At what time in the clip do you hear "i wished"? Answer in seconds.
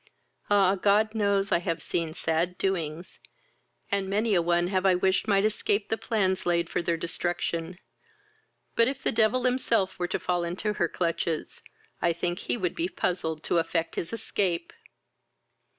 4.83-5.27